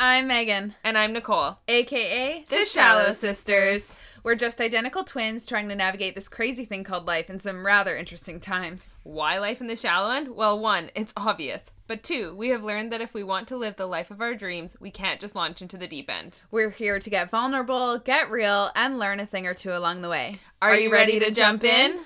[0.00, 1.58] I'm Megan, And I'm Nicole.
[1.66, 3.98] aka The Shallow Sisters.
[4.22, 7.96] We're just identical twins trying to navigate this crazy thing called life in some rather
[7.96, 8.94] interesting times.
[9.02, 10.36] Why life in the shallow end?
[10.36, 11.64] Well, one, it's obvious.
[11.88, 14.34] But two, we have learned that if we want to live the life of our
[14.34, 16.42] dreams, we can't just launch into the deep end.
[16.52, 20.08] We're here to get vulnerable, get real, and learn a thing or two along the
[20.08, 20.36] way.
[20.62, 21.98] Are, you ready, to jump in?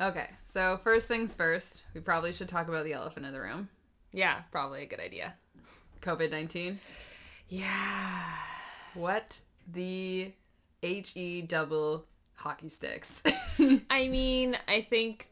[0.00, 3.68] Okay, so first things first, we probably should talk about the elephant in the room
[4.12, 5.34] Yeah, probably a good idea.
[6.02, 6.78] COVID 19.
[7.48, 8.22] Yeah.
[8.94, 9.40] What
[9.72, 10.32] the
[10.82, 13.22] HE double hockey sticks?
[13.90, 15.28] I mean, I think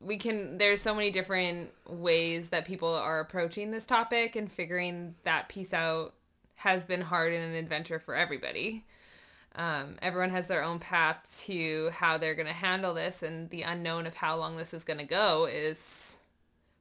[0.00, 5.14] we can there's so many different ways that people are approaching this topic and figuring
[5.24, 6.14] that piece out
[6.56, 8.84] has been hard and an adventure for everybody.
[9.56, 13.62] Um, everyone has their own path to how they're going to handle this and the
[13.62, 16.16] unknown of how long this is going to go is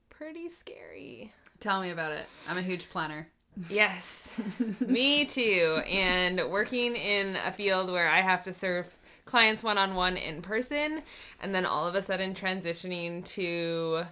[0.09, 1.33] pretty scary.
[1.59, 2.25] Tell me about it.
[2.47, 3.27] I'm a huge planner.
[3.69, 4.39] Yes,
[4.79, 5.81] me too.
[5.89, 10.41] And working in a field where I have to serve clients one on one in
[10.41, 11.01] person,
[11.41, 14.03] and then all of a sudden transitioning to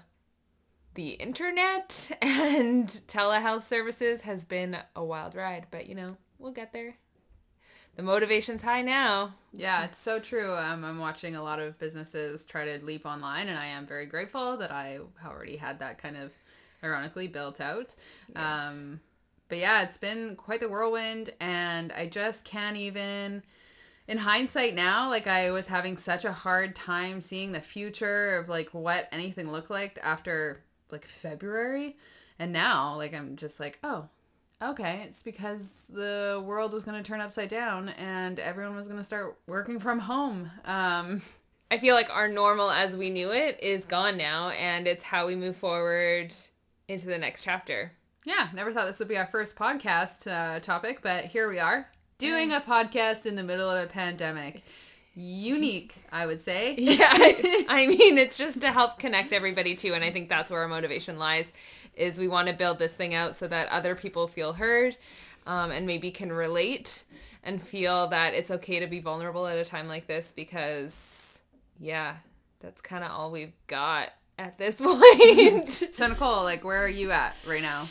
[0.95, 5.67] the internet and telehealth services has been a wild ride.
[5.71, 6.95] But you know, we'll get there.
[7.97, 9.33] The motivation's high now.
[9.51, 10.55] Yeah, it's so true.
[10.55, 14.05] Um, I'm watching a lot of businesses try to leap online, and I am very
[14.05, 16.31] grateful that I already had that kind of
[16.83, 17.95] ironically built out.
[18.35, 18.99] Um,
[19.49, 23.41] but yeah, it's been quite the whirlwind, and I just can't even.
[24.07, 28.47] In hindsight now, like I was having such a hard time seeing the future of
[28.47, 31.97] like what anything looked like after like February.
[32.37, 34.07] And now, like I'm just like, oh,
[34.61, 38.99] okay, it's because the world was going to turn upside down and everyone was going
[38.99, 40.49] to start working from home.
[40.65, 41.21] Um,
[41.69, 45.27] I feel like our normal as we knew it is gone now, and it's how
[45.27, 46.33] we move forward
[46.87, 47.91] into the next chapter.
[48.25, 51.87] yeah, never thought this would be our first podcast uh, topic, but here we are
[52.17, 54.63] doing a podcast in the middle of a pandemic.
[55.19, 56.75] Unique, I would say.
[56.77, 60.51] Yeah, I, I mean, it's just to help connect everybody too, and I think that's
[60.51, 61.51] where our motivation lies.
[61.95, 64.95] Is we want to build this thing out so that other people feel heard,
[65.47, 67.03] um, and maybe can relate
[67.43, 71.39] and feel that it's okay to be vulnerable at a time like this because,
[71.79, 72.17] yeah,
[72.59, 75.69] that's kind of all we've got at this point.
[75.69, 77.87] So Nicole, like, where are you at right now?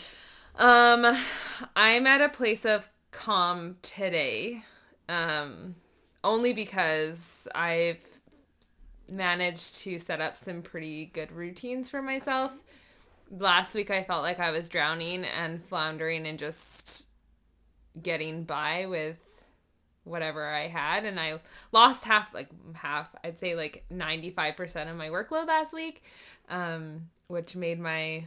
[0.55, 1.17] Um,
[1.75, 4.63] I'm at a place of calm today.
[5.09, 5.75] Um,
[6.27, 8.05] only because I've
[9.09, 12.53] managed to set up some pretty good routines for myself.
[13.31, 17.07] Last week I felt like I was drowning and floundering and just
[18.03, 19.19] getting by with
[20.03, 21.41] whatever I had and I
[21.73, 26.05] lost half like half I'd say like 95% of my workload last week
[26.49, 28.25] um which made my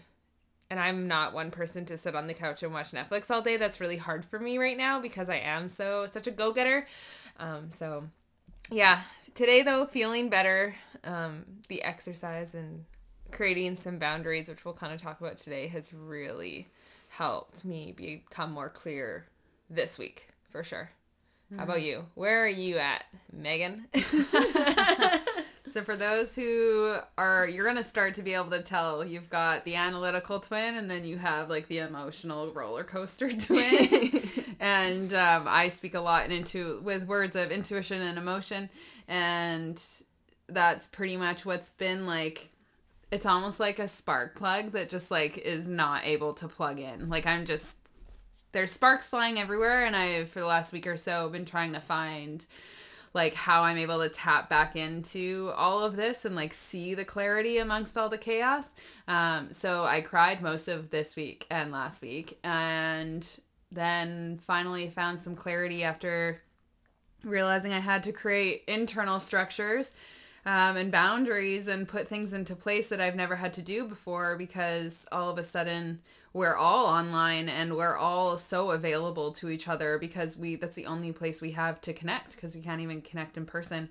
[0.69, 3.57] and I'm not one person to sit on the couch and watch Netflix all day.
[3.57, 6.85] That's really hard for me right now because I am so such a go-getter.
[7.39, 8.03] Um, so
[8.71, 9.01] yeah,
[9.33, 10.75] today though feeling better.
[11.03, 12.85] Um, the exercise and
[13.31, 16.67] creating some boundaries, which we'll kind of talk about today, has really
[17.09, 19.25] helped me become more clear
[19.69, 20.91] this week for sure.
[21.57, 22.05] How about you?
[22.13, 23.87] Where are you at, Megan?
[25.71, 29.05] So for those who are, you're gonna start to be able to tell.
[29.05, 34.27] You've got the analytical twin, and then you have like the emotional roller coaster twin.
[34.59, 38.69] and um, I speak a lot and into with words of intuition and emotion,
[39.07, 39.81] and
[40.47, 42.49] that's pretty much what's been like.
[43.11, 47.09] It's almost like a spark plug that just like is not able to plug in.
[47.09, 47.75] Like I'm just
[48.51, 51.79] there's sparks flying everywhere, and I for the last week or so been trying to
[51.79, 52.45] find
[53.13, 57.05] like how I'm able to tap back into all of this and like see the
[57.05, 58.65] clarity amongst all the chaos.
[59.07, 63.27] Um, so I cried most of this week and last week, and
[63.71, 66.41] then finally found some clarity after
[67.23, 69.91] realizing I had to create internal structures
[70.45, 74.37] um, and boundaries and put things into place that I've never had to do before
[74.37, 75.99] because all of a sudden
[76.33, 80.85] we're all online and we're all so available to each other because we that's the
[80.85, 83.89] only place we have to connect because we can't even connect in person.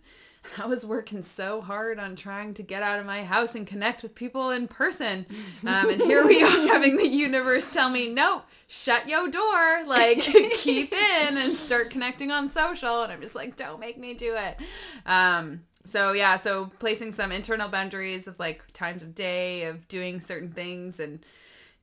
[0.59, 4.03] I was working so hard on trying to get out of my house and connect
[4.03, 5.27] with people in person.
[5.67, 9.85] Um, and here we are having the universe tell me, no, shut your door.
[9.87, 10.19] Like,
[10.53, 13.03] keep in and start connecting on social.
[13.03, 14.59] And I'm just like, don't make me do it.
[15.07, 20.21] Um, so, yeah, so placing some internal boundaries of like times of day, of doing
[20.21, 21.01] certain things.
[21.01, 21.21] And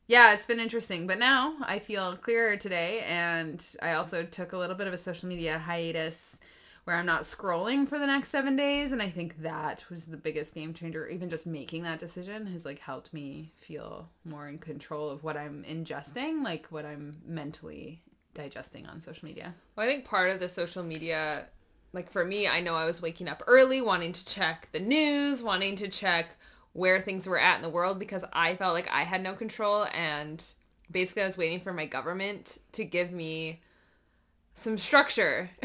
[0.08, 1.08] yeah, it's been interesting.
[1.08, 3.02] But now I feel clearer today.
[3.08, 6.38] And I also took a little bit of a social media hiatus
[6.84, 8.92] where I'm not scrolling for the next seven days.
[8.92, 11.08] And I think that was the biggest game changer.
[11.08, 15.36] Even just making that decision has like helped me feel more in control of what
[15.36, 18.04] I'm ingesting, like what I'm mentally
[18.36, 19.56] digesting on social media.
[19.76, 21.48] Well, I think part of the social media,
[21.94, 25.42] like for me, I know I was waking up early, wanting to check the news,
[25.42, 26.38] wanting to check
[26.76, 29.88] where things were at in the world because I felt like I had no control.
[29.94, 30.44] And
[30.92, 33.62] basically, I was waiting for my government to give me
[34.54, 35.50] some structure.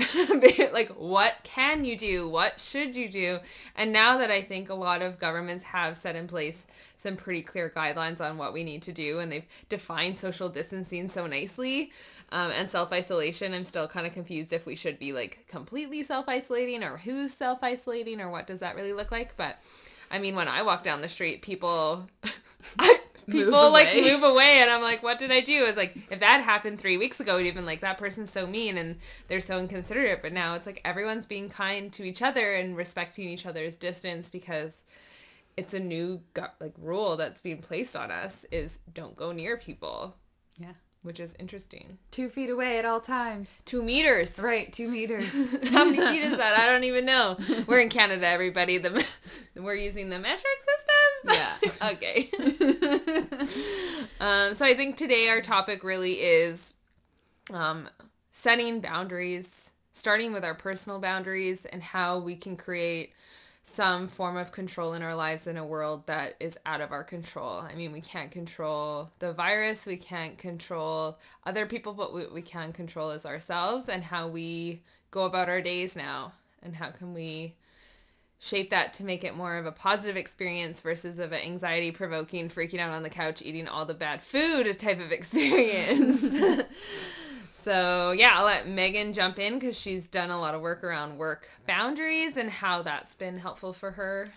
[0.72, 2.28] Like what can you do?
[2.28, 3.38] What should you do?
[3.74, 6.64] And now that i think a lot of governments have set in place
[6.96, 11.08] some pretty clear guidelines on what we need to do and they've defined social distancing
[11.08, 11.92] so nicely
[12.30, 16.84] um, and self-isolation i'm still kind of confused if we should be like completely self-isolating
[16.84, 19.36] or who's self-isolating or what does that really look like?
[19.36, 19.58] But
[20.10, 22.08] i mean when i walk down the street people
[23.30, 26.40] people like move away and i'm like what did i do it's like if that
[26.40, 28.96] happened three weeks ago it'd even like that person's so mean and
[29.28, 33.28] they're so inconsiderate but now it's like everyone's being kind to each other and respecting
[33.28, 34.84] each other's distance because
[35.56, 36.20] it's a new
[36.60, 40.16] like rule that's being placed on us is don't go near people
[40.56, 40.72] yeah
[41.02, 41.98] which is interesting.
[42.10, 43.50] Two feet away at all times.
[43.64, 44.38] Two meters.
[44.38, 45.32] Right, two meters.
[45.70, 46.58] How many feet is that?
[46.58, 47.38] I don't even know.
[47.66, 48.76] We're in Canada, everybody.
[48.76, 49.04] The
[49.56, 51.34] we're using the metric system.
[51.34, 51.56] Yeah.
[51.90, 52.30] okay.
[54.20, 56.74] um, so I think today our topic really is
[57.52, 57.88] um,
[58.30, 63.12] setting boundaries, starting with our personal boundaries and how we can create
[63.62, 67.04] some form of control in our lives in a world that is out of our
[67.04, 67.58] control.
[67.58, 72.42] I mean, we can't control the virus, we can't control other people, but what we
[72.42, 74.80] can control is ourselves and how we
[75.10, 76.32] go about our days now.
[76.62, 77.54] And how can we
[78.40, 82.48] shape that to make it more of a positive experience versus of an anxiety provoking,
[82.48, 86.62] freaking out on the couch, eating all the bad food type of experience.
[87.62, 91.18] So yeah, I'll let Megan jump in because she's done a lot of work around
[91.18, 94.32] work boundaries and how that's been helpful for her.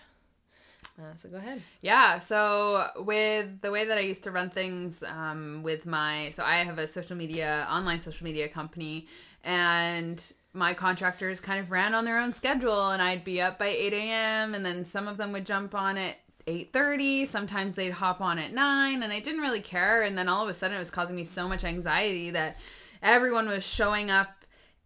[0.98, 1.62] Uh, so go ahead.
[1.80, 2.18] Yeah.
[2.18, 6.56] So with the way that I used to run things um, with my, so I
[6.56, 9.08] have a social media, online social media company,
[9.42, 10.22] and
[10.54, 13.92] my contractors kind of ran on their own schedule, and I'd be up by 8
[13.92, 14.54] a.m.
[14.54, 16.16] and then some of them would jump on at
[16.46, 20.42] 8.30 sometimes they'd hop on at 9 and i didn't really care and then all
[20.42, 22.58] of a sudden it was causing me so much anxiety that
[23.02, 24.44] everyone was showing up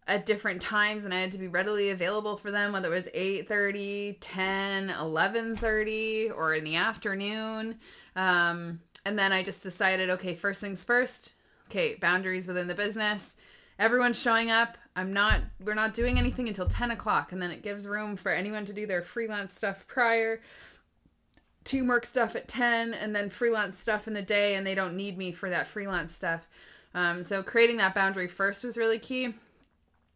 [0.09, 3.05] at different times and I had to be readily available for them, whether it was
[3.15, 7.75] 8.30, 10, 11.30, or in the afternoon.
[8.15, 11.33] Um, and then I just decided, okay, first things first.
[11.69, 13.35] Okay, boundaries within the business.
[13.79, 14.77] Everyone's showing up.
[14.95, 17.31] I'm not, we're not doing anything until 10 o'clock.
[17.31, 20.41] And then it gives room for anyone to do their freelance stuff prior to
[21.63, 25.17] teamwork stuff at 10 and then freelance stuff in the day and they don't need
[25.17, 26.47] me for that freelance stuff.
[26.93, 29.33] Um, so creating that boundary first was really key.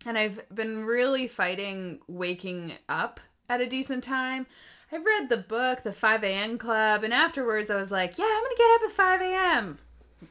[0.06, 4.48] And I've been really fighting waking up at a decent time.
[4.92, 6.58] I read the book, the 5 a.m.
[6.58, 9.80] Club, and afterwards I was like, yeah, I'm going to get up at 5 a.m.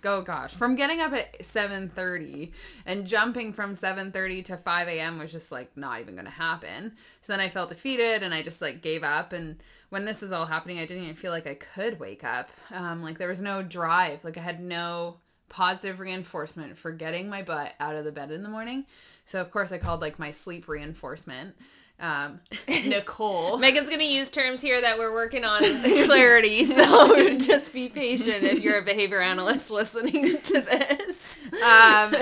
[0.00, 0.54] Go gosh.
[0.54, 2.52] From getting up at 7.30
[2.86, 5.18] and jumping from 7.30 to 5 a.m.
[5.18, 6.92] was just like not even to happen.
[7.20, 9.32] So then I felt defeated and I just like gave up.
[9.32, 12.50] And when this was all happening, I didn't even feel like I could wake up.
[12.70, 14.24] Um, like there was no drive.
[14.24, 15.18] Like I had no
[15.48, 18.86] positive reinforcement for getting my butt out of the bed in the morning.
[19.26, 21.54] So of course I called like my sleep reinforcement.
[22.02, 23.58] Um, Nicole.
[23.58, 28.43] Megan's gonna use terms here that we're working on in clarity, so just be patient
[28.43, 31.46] if you're a behavior analyst listening to this.
[31.46, 32.15] Um,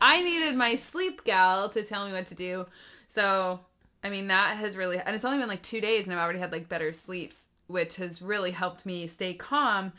[0.00, 2.64] I needed my sleep gal to tell me what to do.
[3.08, 3.58] So
[4.04, 6.38] I mean that has really and it's only been like two days and I've already
[6.38, 9.92] had like better sleeps, which has really helped me stay calm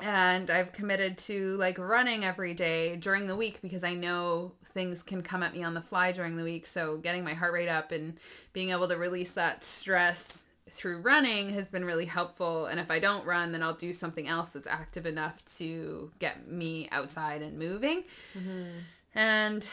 [0.00, 5.02] and I've committed to like running every day during the week because I know things
[5.02, 6.66] can come at me on the fly during the week.
[6.66, 8.18] So getting my heart rate up and
[8.52, 12.66] being able to release that stress through running has been really helpful.
[12.66, 16.48] And if I don't run, then I'll do something else that's active enough to get
[16.48, 18.04] me outside and moving.
[18.36, 18.78] Mm-hmm.
[19.14, 19.66] And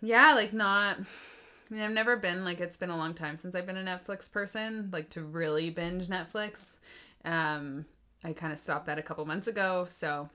[0.00, 0.98] yeah, like not.
[0.98, 3.84] I mean, I've never been like it's been a long time since I've been a
[3.84, 6.60] Netflix person, like to really binge Netflix.
[7.24, 7.84] Um,
[8.24, 9.86] I kind of stopped that a couple months ago.
[9.90, 10.30] So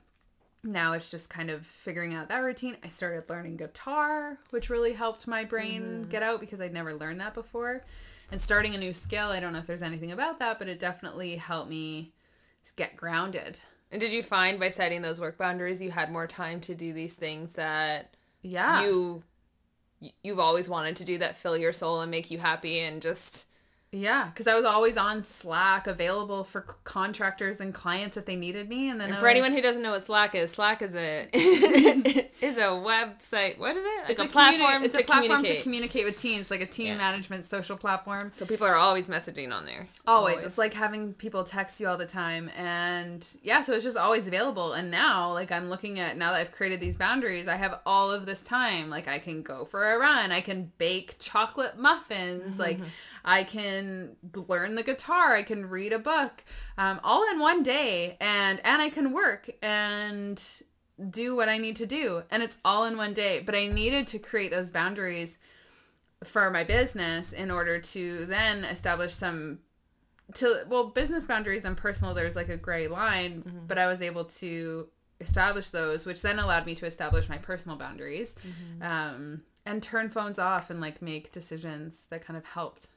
[0.63, 2.77] now it's just kind of figuring out that routine.
[2.83, 6.09] I started learning guitar, which really helped my brain mm-hmm.
[6.09, 7.83] get out because I'd never learned that before.
[8.31, 10.79] And starting a new skill, I don't know if there's anything about that, but it
[10.79, 12.13] definitely helped me
[12.75, 13.57] get grounded.
[13.91, 16.93] And did you find by setting those work boundaries you had more time to do
[16.93, 19.21] these things that yeah you
[20.23, 23.45] you've always wanted to do that fill your soul and make you happy and just
[23.93, 28.69] Yeah, because I was always on Slack, available for contractors and clients if they needed
[28.69, 28.89] me.
[28.89, 31.27] And then And for anyone who doesn't know what Slack is, Slack is a
[32.41, 33.57] is a website.
[33.59, 34.03] What is it?
[34.03, 35.57] Like it's a, communi- platform it's to a platform communicate.
[35.57, 36.97] to communicate with teams, like a team Yeah.
[36.97, 38.31] management social platform.
[38.31, 39.89] so people are always messaging on there.
[40.07, 40.37] Always.
[40.39, 42.49] It's like having people text you all the time.
[42.55, 44.71] And yeah, so it's just always available.
[44.71, 48.09] And now, like, I'm looking at now that I've created these boundaries, I have all
[48.09, 48.89] of this time.
[48.89, 52.87] Like, I can go for a run, I can bake chocolate muffins, like, mm-hmm.
[53.23, 54.15] I can
[54.47, 56.43] learn the guitar, I can read a book,
[56.77, 58.17] um, all in one day.
[58.19, 60.41] And, and I can work and
[61.09, 62.23] do what I need to do.
[62.31, 63.41] And it's all in one day.
[63.45, 65.37] But I needed to create those boundaries
[66.23, 69.59] for my business in order to then establish some
[70.35, 73.65] to well business boundaries and personal there's like a gray line Mm-hmm.
[73.67, 74.87] but i was able to
[75.19, 78.83] establish those which then allowed me to establish my personal boundaries Mm-hmm.
[78.83, 82.87] um, and turn phones off and like make decisions that kind of helped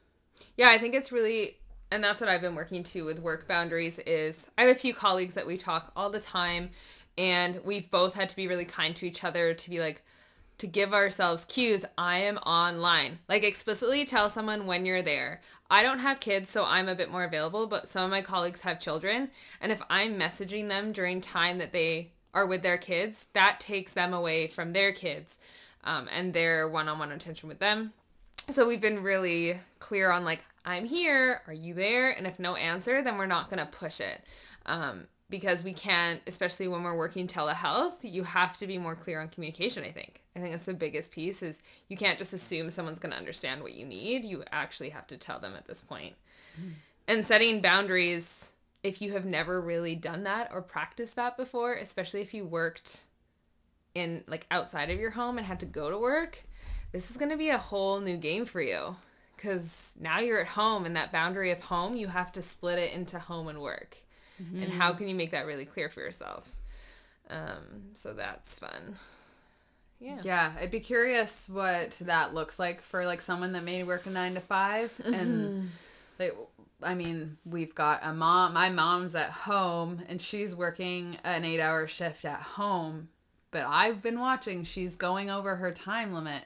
[0.56, 1.58] Yeah, I think it's really
[1.90, 4.94] and that's what I've been working to with work boundaries is I have a few
[4.94, 6.70] colleagues that we talk all the time
[7.16, 10.02] and we've both had to be really kind to each other to be like
[10.58, 13.18] to give ourselves cues I am online.
[13.28, 15.40] Like explicitly tell someone when you're there.
[15.70, 18.62] I don't have kids so I'm a bit more available, but some of my colleagues
[18.62, 23.26] have children and if I'm messaging them during time that they are with their kids,
[23.34, 25.38] that takes them away from their kids
[25.84, 27.92] um, and their one-on-one attention with them
[28.50, 32.10] so we've been really clear on like i'm here are you there?
[32.10, 34.22] And if no answer then we're not going to push it.
[34.66, 39.20] Um, because we can't especially when we're working telehealth you have to be more clear
[39.20, 40.20] on communication i think.
[40.36, 43.62] I think that's the biggest piece is you can't just assume someone's going to understand
[43.62, 44.24] what you need.
[44.24, 46.14] You actually have to tell them at this point.
[46.56, 46.74] point
[47.06, 52.20] and setting boundaries if you have never really done that or practiced that before especially
[52.20, 53.04] if you worked
[53.94, 56.44] in like outside of your home and had to go to work
[56.94, 58.96] this is going to be a whole new game for you.
[59.36, 62.92] Because now you're at home and that boundary of home you have to split it
[62.94, 63.98] into home and work.
[64.38, 66.56] And how can you make that really clear for yourself?
[67.28, 68.96] Um, so that's fun.
[70.00, 70.20] Yeah.
[70.22, 74.10] Yeah i'd be curious what that looks like for like someone that may work a
[74.10, 75.14] nine to 5 Mm-hmm.
[75.14, 75.70] and
[76.18, 76.34] like
[76.82, 81.60] i mean we've got a mom my mom's at home and she's working an eight
[81.60, 83.08] hour shift at home.
[83.50, 86.42] But i've been watching she's going over her time limit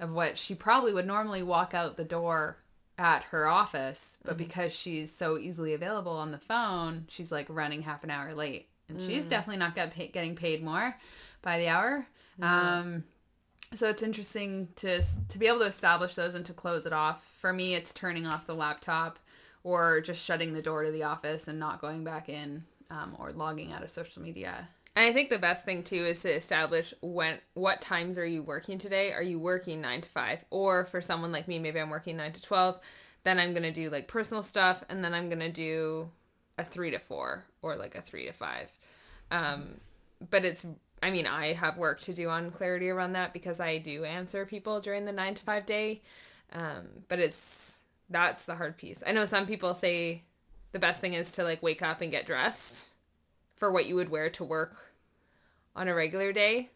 [0.00, 2.58] of what she probably would normally walk out the door
[2.98, 7.82] at her office but because she's so easily available on the phone she's like running
[7.82, 8.68] half an hour late.
[8.88, 10.96] And she's definitely not pay- getting paid more
[11.42, 12.06] by the hour.
[12.40, 13.04] Um
[13.74, 17.22] so it's interesting to to be able to establish those and to close it off.
[17.40, 19.18] For me, it's turning off the laptop
[19.64, 23.32] or just shutting the door to the office and not going back in um, or
[23.32, 24.68] logging out of social media.
[24.96, 28.42] And I think the best thing too is to establish when what times are you
[28.42, 29.12] working today?
[29.12, 30.44] Are you working 9 to 5?
[30.48, 32.80] Or for someone like me, maybe I'm working 9 to 12,
[33.22, 36.10] then I'm going to do like personal stuff and then I'm going to do
[36.56, 38.72] a 3 to 4 or like a 3 to 5.
[39.30, 39.80] Um
[40.30, 40.64] but it's
[41.02, 44.46] I mean, I have work to do on clarity around that because I do answer
[44.46, 46.00] people during the 9 to 5 day.
[46.54, 49.02] Um but it's that's the hard piece.
[49.06, 50.22] I know some people say
[50.72, 52.86] the best thing is to like wake up and get dressed
[53.56, 54.85] for what you would wear to work
[55.76, 56.70] on a regular day.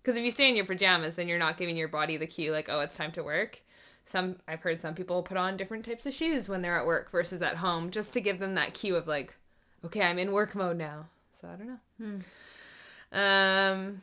[0.00, 2.52] Because if you stay in your pajamas, then you're not giving your body the cue
[2.52, 3.60] like, oh, it's time to work.
[4.06, 7.10] Some I've heard some people put on different types of shoes when they're at work
[7.10, 9.34] versus at home, just to give them that cue of like,
[9.84, 11.06] okay, I'm in work mode now.
[11.40, 11.78] So I don't know.
[13.12, 14.02] Um,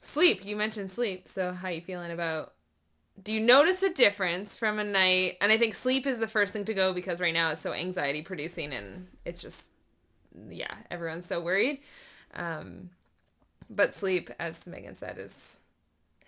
[0.00, 0.44] sleep.
[0.44, 1.28] You mentioned sleep.
[1.28, 2.54] So how you feeling about?
[3.22, 5.36] Do you notice a difference from a night?
[5.42, 7.74] And I think sleep is the first thing to go because right now it's so
[7.74, 9.70] anxiety producing and it's just
[10.48, 11.80] yeah, everyone's so worried.
[12.34, 12.90] Um,
[13.74, 15.56] but sleep, as Megan said, is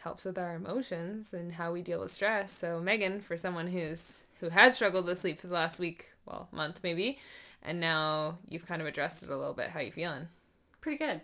[0.00, 2.52] helps with our emotions and how we deal with stress.
[2.52, 6.48] So Megan, for someone who's who had struggled with sleep for the last week, well,
[6.52, 7.18] month maybe,
[7.62, 9.68] and now you've kind of addressed it a little bit.
[9.68, 10.28] How you feeling?
[10.80, 11.22] Pretty good.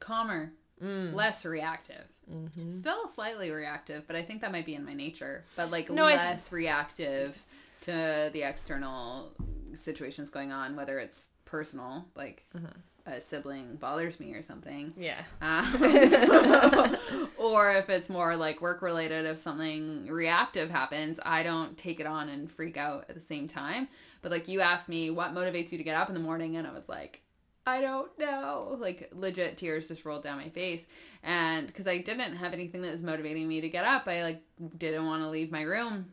[0.00, 0.52] Calmer,
[0.82, 1.14] mm.
[1.14, 2.04] less reactive.
[2.30, 2.78] Mm-hmm.
[2.78, 5.44] Still slightly reactive, but I think that might be in my nature.
[5.56, 7.42] But like No, less reactive
[7.82, 9.32] to the external
[9.74, 12.66] situations going on, whether it's personal, like mm-hmm.
[13.06, 14.92] A sibling bothers me or something.
[14.96, 15.22] Yeah.
[15.40, 16.96] Um,
[17.38, 22.06] or if it's more like work related, if something reactive happens, I don't take it
[22.06, 23.88] on and freak out at the same time.
[24.22, 26.56] But like you asked me, what motivates you to get up in the morning?
[26.56, 27.22] And I was like,
[27.66, 28.76] I don't know.
[28.78, 30.84] Like legit tears just rolled down my face.
[31.22, 34.42] And because I didn't have anything that was motivating me to get up, I like
[34.78, 36.12] didn't want to leave my room.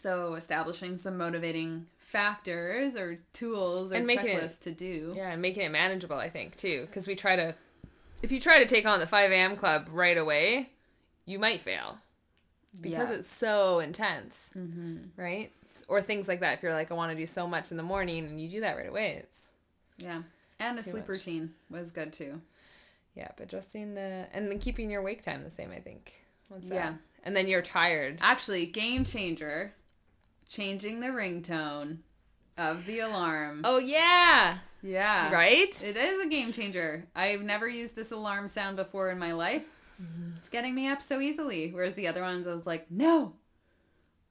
[0.00, 5.12] So establishing some motivating factors or tools or And making it- to do.
[5.16, 6.82] Yeah, and making it manageable, I think, too.
[6.86, 7.54] Because we try to,
[8.22, 9.56] if you try to take on the 5 a.m.
[9.56, 10.70] club right away,
[11.24, 11.98] you might fail.
[12.80, 13.16] because Yeah.
[13.16, 14.98] it's so intense, Mm-hmm.
[15.20, 15.50] right?
[15.88, 16.54] Or things like that.
[16.58, 18.60] If you're like, I want to do so much in the morning, and you do
[18.60, 19.50] that right away, it's
[19.98, 20.22] Yeah.
[20.60, 21.08] And a sleep much.
[21.08, 22.40] routine was good too.
[23.16, 23.32] yeah.
[23.36, 26.22] But adjusting the and then keeping your wake time the same, I think.
[26.48, 26.94] Once that, Yeah.
[27.24, 28.18] and then you're tired.
[28.20, 29.74] Actually, game changer,
[30.50, 31.98] changing the ringtone
[32.58, 33.62] of the alarm.
[33.64, 35.32] Oh yeah, yeah.
[35.32, 35.82] right.
[35.82, 37.04] It is a game changer.
[37.14, 39.94] I've never used this alarm sound before in my life.
[40.02, 40.32] Mm-hmm.
[40.38, 41.70] It's getting me up so easily.
[41.70, 43.34] Whereas the other ones, I was like, no,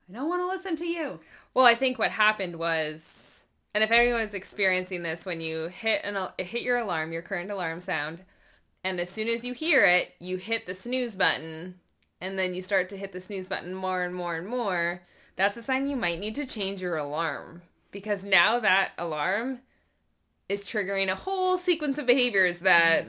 [0.10, 1.20] I don't want to listen to you.
[1.54, 6.18] Well, I think what happened was, and if anyone's experiencing this, when you hit an
[6.38, 8.24] hit your alarm, your current alarm sound,
[8.84, 11.76] and as soon as you hear it, you hit the snooze button,
[12.20, 15.02] and then you start to hit the snooze button more and more and more.
[15.40, 19.62] That's a sign you might need to change your alarm because now that alarm
[20.50, 23.06] is triggering a whole sequence of behaviors that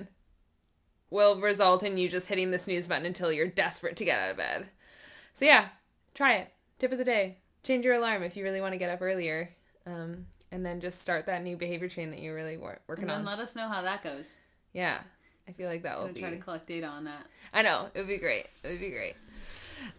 [1.10, 4.30] will result in you just hitting the snooze button until you're desperate to get out
[4.30, 4.70] of bed.
[5.34, 5.70] So yeah,
[6.14, 6.52] try it.
[6.78, 9.50] Tip of the day: change your alarm if you really want to get up earlier,
[9.84, 13.10] um, and then just start that new behavior chain that you're really wor- working on.
[13.10, 13.38] And then on.
[13.38, 14.36] let us know how that goes.
[14.72, 14.98] yeah,
[15.48, 16.20] I feel like that will be.
[16.20, 17.26] try to collect data on that.
[17.52, 18.46] I know it would be great.
[18.62, 19.16] It would be great.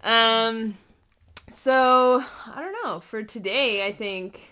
[0.01, 0.77] Um,
[1.53, 2.21] so
[2.53, 2.99] I don't know.
[2.99, 4.51] For today, I think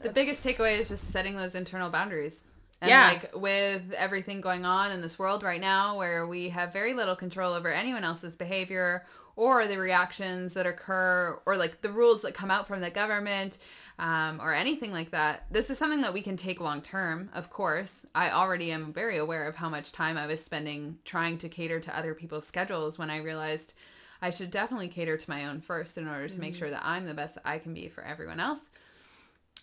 [0.00, 2.44] The biggest takeaway is just setting those internal boundaries.
[2.80, 3.02] And Yeah.
[3.02, 7.16] like with everything going on in this world right now where we have very little
[7.16, 9.04] control over anyone else's behavior
[9.34, 13.58] or the reactions that occur or like the rules that come out from the government
[13.98, 15.46] um, or anything like that.
[15.50, 18.06] This is something that we can take long term, of course.
[18.14, 21.80] I already am very aware of how much time I was spending trying to cater
[21.80, 23.74] to other people's schedules when I realized
[24.20, 26.74] I should definitely cater to my own first in order to make sure mm-hmm.
[26.74, 28.60] that I'm the best that I can be for everyone else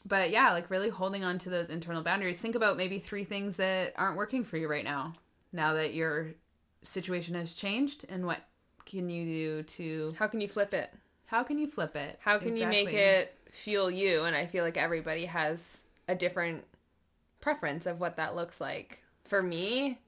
[0.06, 2.38] but yeah, like really holding on to those internal boundaries.
[2.38, 5.16] Think about maybe three things that aren't working for you right now.
[5.52, 6.28] Now that your
[6.84, 8.40] situation has changed, and what
[8.86, 10.14] can you do to?
[10.20, 10.92] how can you flip it?
[11.26, 12.20] How can you flip it?
[12.22, 14.24] How can you make it fuel you?
[14.24, 16.66] And I feel like everybody has a different
[17.42, 19.02] preference of what that looks like.
[19.24, 20.00] For me,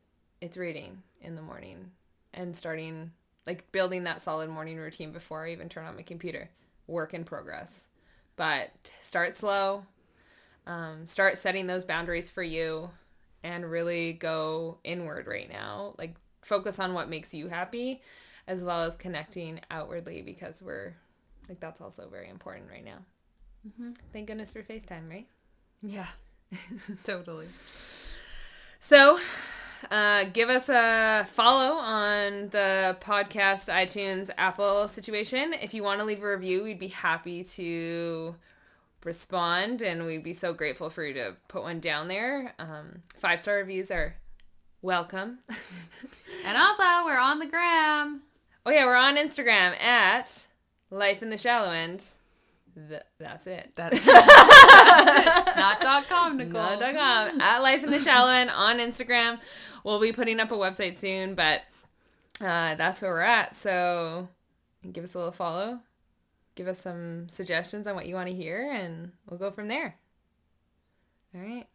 [0.42, 1.92] it's reading in the morning
[2.36, 3.12] and starting
[3.48, 6.51] like building that solid morning routine before I even turn on my computer.
[6.86, 7.88] Work in progress.
[8.36, 8.70] But
[9.01, 9.86] start slow.
[10.68, 12.92] Um, start setting those boundaries for you
[13.44, 15.96] and really go inward right now.
[15.98, 18.01] Like focus on what makes you happy
[18.48, 20.96] as well as connecting outwardly because we're
[21.50, 23.00] like that's also very important right now.
[23.68, 23.96] Mhm.
[24.14, 25.27] Thank goodness for FaceTime, right?
[25.81, 26.07] Yeah,
[27.03, 27.48] totally.
[28.79, 29.20] So,
[29.92, 35.53] uh, give us a follow on the podcast, iTunes, Apple situation.
[35.53, 38.35] If you want to leave a review, we'd be happy to
[39.03, 42.53] respond, and we'd be so grateful for you to put one down there.
[42.59, 44.16] Um, Five star reviews are
[44.81, 45.40] welcome.
[46.46, 48.22] And also, we're on the gram.
[48.66, 50.48] oh yeah, we're on Instagram at
[50.90, 52.03] Life in the Shallow End.
[52.90, 53.72] Th- that's it.
[53.75, 56.61] That's not dot com, Nicole.
[56.61, 57.42] Not dot com.
[57.42, 59.40] at Life in the Shallow End on Instagram.
[59.83, 61.61] We'll be putting up a website soon, but
[62.40, 63.55] uh, that's where we're at.
[63.55, 64.27] So
[64.94, 65.79] give us a little follow.
[66.53, 69.96] Give us some suggestions on what you want to hear, and we'll go from there.
[71.35, 71.66] All right.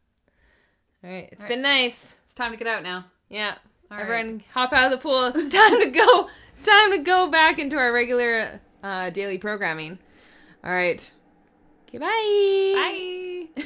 [1.05, 1.29] All right.
[1.33, 1.49] It's All right.
[1.49, 2.17] been nice.
[2.25, 3.07] It's time to get out now.
[3.29, 3.55] Yeah.
[3.91, 4.03] All right.
[4.05, 5.27] Everyone hop out of the pool.
[5.35, 6.29] It's time to go.
[6.65, 9.99] Time to go back into our regular uh, daily programming.
[10.65, 11.11] All right.
[11.89, 12.09] Okay, bye.
[12.75, 13.32] Bye.